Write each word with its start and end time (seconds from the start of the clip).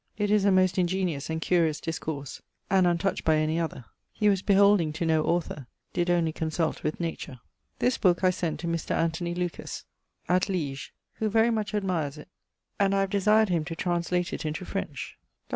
It 0.17 0.31
is 0.31 0.45
a 0.45 0.51
most 0.51 0.77
ingeniose 0.77 1.29
and 1.29 1.39
curious 1.39 1.79
discourse, 1.79 2.41
and 2.71 2.87
untouched 2.87 3.23
by 3.23 3.35
any 3.35 3.59
other; 3.59 3.85
he 4.11 4.29
was 4.29 4.41
beholding 4.41 4.91
to 4.93 5.05
no 5.05 5.23
author; 5.23 5.67
did 5.93 6.09
only 6.09 6.31
consult 6.31 6.81
with 6.81 6.99
nature. 6.99 7.39
This 7.77 7.99
booke 7.99 8.23
I 8.23 8.31
sent 8.31 8.59
to 8.61 8.67
Mr. 8.67 8.95
Anthony 8.95 9.35
Lucas, 9.35 9.85
at 10.27 10.49
Liege, 10.49 10.91
who 11.19 11.29
very 11.29 11.51
much 11.51 11.75
admires 11.75 12.17
it 12.17 12.29
and 12.79 12.95
I 12.95 13.01
have 13.01 13.11
desired 13.11 13.49
him 13.49 13.63
to 13.65 13.75
translate 13.75 14.33
it 14.33 14.43
into 14.43 14.65
French. 14.65 15.19
Dr. 15.39 15.49